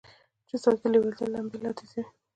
چې 0.47 0.55
ستاسې 0.61 0.85
د 0.89 0.91
لېوالتیا 0.93 1.25
لمبې 1.33 1.57
لا 1.63 1.71
تېزوي. 1.77 2.03